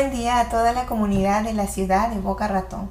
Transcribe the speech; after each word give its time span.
Buen 0.00 0.12
día 0.12 0.40
a 0.40 0.48
toda 0.48 0.72
la 0.72 0.86
comunidad 0.86 1.44
de 1.44 1.52
la 1.52 1.66
ciudad 1.66 2.08
de 2.08 2.22
Boca 2.22 2.48
Ratón. 2.48 2.88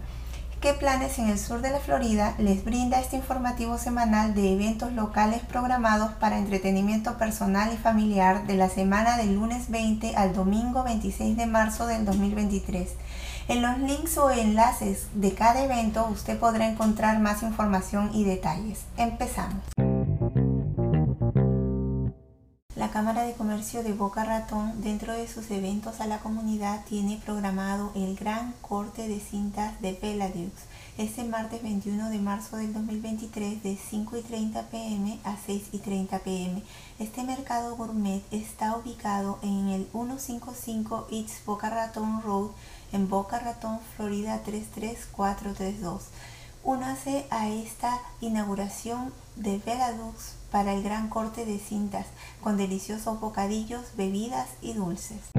¿Qué 0.62 0.74
planes 0.74 1.18
en 1.18 1.28
el 1.28 1.40
sur 1.40 1.60
de 1.60 1.72
la 1.72 1.80
Florida 1.80 2.36
les 2.38 2.64
brinda 2.64 3.00
este 3.00 3.16
informativo 3.16 3.80
semanal 3.80 4.36
de 4.36 4.54
eventos 4.54 4.94
locales 4.94 5.42
programados 5.42 6.12
para 6.12 6.38
entretenimiento 6.38 7.18
personal 7.18 7.74
y 7.74 7.78
familiar 7.78 8.46
de 8.46 8.58
la 8.58 8.70
semana 8.70 9.18
del 9.18 9.34
lunes 9.34 9.72
20 9.72 10.16
al 10.18 10.36
domingo 10.36 10.84
26 10.84 11.36
de 11.36 11.48
marzo 11.48 11.88
del 11.88 12.06
2023? 12.06 12.90
En 13.48 13.64
los 13.64 13.80
links 13.80 14.16
o 14.20 14.30
enlaces 14.30 15.08
de 15.16 15.34
cada 15.34 15.64
evento 15.64 16.08
usted 16.12 16.38
podrá 16.38 16.68
encontrar 16.68 17.18
más 17.18 17.42
información 17.42 18.12
y 18.14 18.24
detalles. 18.24 18.82
Empezamos. 18.98 19.64
La 22.90 22.94
Cámara 22.94 23.22
de 23.22 23.34
Comercio 23.34 23.84
de 23.84 23.94
Boca 23.94 24.24
Ratón, 24.26 24.82
dentro 24.82 25.14
de 25.14 25.28
sus 25.28 25.52
eventos 25.52 26.02
a 26.02 26.08
la 26.08 26.18
comunidad, 26.18 26.84
tiene 26.86 27.22
programado 27.24 27.92
el 27.94 28.16
gran 28.16 28.56
corte 28.64 29.08
de 29.08 29.20
cintas 29.20 29.80
de 29.80 29.94
Peladux 29.94 30.52
este 30.98 31.24
martes 31.24 31.62
21 31.62 32.10
de 32.10 32.18
marzo 32.18 32.58
del 32.58 32.74
2023 32.74 33.62
de 33.62 33.78
5 33.78 34.18
y 34.18 34.22
30 34.22 34.64
pm 34.70 35.20
a 35.24 35.38
6 35.38 35.70
y 35.72 35.78
30 35.78 36.18
pm. 36.20 36.64
Este 36.98 37.24
mercado 37.24 37.78
gourmet 37.78 38.24
está 38.32 38.76
ubicado 38.76 39.38
en 39.44 39.70
el 39.70 39.88
155 39.92 41.08
East 41.12 41.46
Boca 41.46 41.70
Raton 41.70 42.24
Road 42.24 42.50
en 42.92 43.08
Boca 43.08 43.38
Ratón, 43.40 43.80
Florida 43.96 44.42
33432. 44.44 46.08
Únase 46.64 47.26
a 47.30 47.48
esta 47.48 48.00
inauguración 48.20 49.14
de 49.38 49.60
Peladux 49.60 50.36
para 50.52 50.74
el 50.74 50.84
gran 50.84 51.08
corte 51.10 51.46
de 51.46 51.58
cintas 51.58 52.06
con 52.42 52.58
deliciosos 52.58 53.20
bocadillos, 53.20 53.96
bebidas 53.96 54.50
y 54.62 54.74
dulces. 54.74 55.39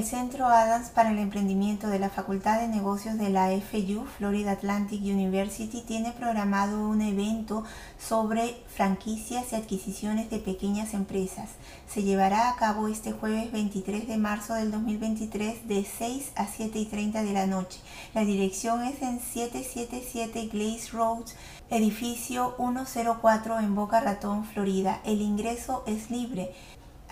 El 0.00 0.06
Centro 0.06 0.46
Adams 0.46 0.88
para 0.88 1.10
el 1.10 1.18
Emprendimiento 1.18 1.88
de 1.88 1.98
la 1.98 2.08
Facultad 2.08 2.58
de 2.58 2.68
Negocios 2.68 3.18
de 3.18 3.28
la 3.28 3.50
FU, 3.50 4.06
Florida 4.16 4.52
Atlantic 4.52 5.02
University, 5.02 5.82
tiene 5.82 6.12
programado 6.12 6.88
un 6.88 7.02
evento 7.02 7.64
sobre 7.98 8.62
franquicias 8.74 9.52
y 9.52 9.56
adquisiciones 9.56 10.30
de 10.30 10.38
pequeñas 10.38 10.94
empresas. 10.94 11.50
Se 11.86 12.02
llevará 12.02 12.48
a 12.48 12.56
cabo 12.56 12.88
este 12.88 13.12
jueves 13.12 13.52
23 13.52 14.08
de 14.08 14.16
marzo 14.16 14.54
del 14.54 14.70
2023 14.70 15.68
de 15.68 15.84
6 15.84 16.32
a 16.34 16.46
7 16.46 16.78
y 16.78 16.86
30 16.86 17.22
de 17.22 17.32
la 17.34 17.46
noche. 17.46 17.80
La 18.14 18.24
dirección 18.24 18.82
es 18.82 19.02
en 19.02 19.20
777 19.20 20.46
Glaze 20.46 20.92
Road, 20.92 21.26
edificio 21.68 22.54
104 22.56 23.60
en 23.60 23.74
Boca 23.74 24.00
Ratón, 24.00 24.46
Florida. 24.46 25.02
El 25.04 25.20
ingreso 25.20 25.84
es 25.86 26.10
libre. 26.10 26.54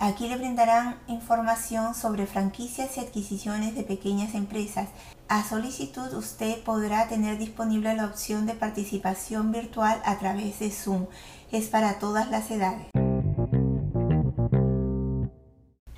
Aquí 0.01 0.29
le 0.29 0.37
brindarán 0.37 0.97
información 1.07 1.93
sobre 1.93 2.25
franquicias 2.25 2.95
y 2.95 3.01
adquisiciones 3.01 3.75
de 3.75 3.83
pequeñas 3.83 4.33
empresas. 4.33 4.87
A 5.27 5.43
solicitud 5.43 6.13
usted 6.13 6.63
podrá 6.63 7.09
tener 7.09 7.37
disponible 7.37 7.93
la 7.93 8.05
opción 8.05 8.45
de 8.45 8.53
participación 8.53 9.51
virtual 9.51 10.01
a 10.05 10.17
través 10.17 10.59
de 10.59 10.71
Zoom. 10.71 11.07
Es 11.51 11.67
para 11.67 11.99
todas 11.99 12.31
las 12.31 12.49
edades. 12.49 12.87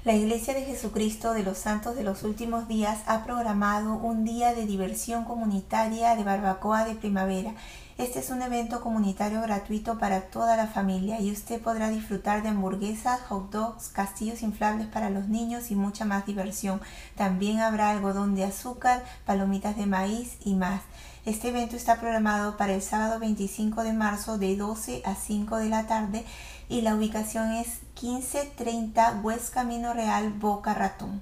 La 0.04 0.14
Iglesia 0.14 0.56
de 0.56 0.64
Jesucristo 0.64 1.34
de 1.34 1.44
los 1.44 1.60
Santos 1.60 1.96
de 1.96 2.04
los 2.04 2.24
Últimos 2.24 2.68
Días 2.68 3.02
ha 3.06 3.24
programado 3.24 3.98
un 3.98 4.26
día 4.26 4.56
de 4.56 4.66
diversión 4.66 5.26
comunitaria 5.26 6.16
de 6.16 6.24
barbacoa 6.24 6.86
de 6.86 6.96
primavera. 6.96 7.54
Este 8.02 8.18
es 8.18 8.32
un 8.32 8.42
evento 8.42 8.82
comunitario 8.82 9.42
gratuito 9.44 10.00
para 10.00 10.22
toda 10.22 10.58
la 10.58 10.66
familia 10.66 11.22
y 11.22 11.32
usted 11.32 11.62
podrá 11.62 11.90
disfrutar 11.90 12.42
de 12.42 12.50
hamburguesas, 12.50 13.22
hot 13.30 13.52
dogs, 13.52 13.90
castillos 13.90 14.42
inflables 14.42 14.88
para 14.88 15.12
los 15.12 15.28
niños 15.28 15.70
y 15.70 15.76
mucha 15.76 16.04
más 16.04 16.26
diversión. 16.26 16.82
También 17.16 17.60
habrá 17.60 17.92
algodón 17.92 18.34
de 18.34 18.44
azúcar, 18.44 19.04
palomitas 19.24 19.78
de 19.78 19.86
maíz 19.86 20.38
y 20.44 20.56
más. 20.56 20.81
Este 21.28 21.50
evento 21.50 21.75
está 21.75 22.00
programado 22.00 22.58
para 22.58 22.74
el 22.74 22.81
sábado 22.81 23.20
25 23.20 23.84
de 23.84 23.94
marzo 23.94 24.40
de 24.40 24.56
12 24.58 25.04
a 25.06 25.14
5 25.14 25.58
de 25.58 25.70
la 25.70 25.86
tarde 25.86 26.25
y 26.70 26.81
la 26.81 26.96
ubicación 26.96 27.52
es 27.52 27.81
1530 28.02 29.22
West 29.22 29.54
Camino 29.54 29.94
Real, 29.94 30.31
Boca 30.31 30.74
Ratón. 30.74 31.22